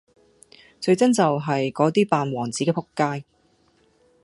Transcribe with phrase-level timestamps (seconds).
[0.79, 3.23] 最憎就系果啲扮王子嘅仆街!